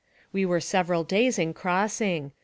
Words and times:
We 0.33 0.47
were 0.47 0.59
several 0.59 1.03
days 1.03 1.37
in 1.37 1.53
crossing. 1.53 2.31